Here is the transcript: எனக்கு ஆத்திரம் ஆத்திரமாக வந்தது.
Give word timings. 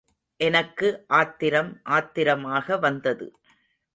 எனக்கு 0.39 0.87
ஆத்திரம் 1.07 1.69
ஆத்திரமாக 1.89 2.77
வந்தது. 2.77 3.27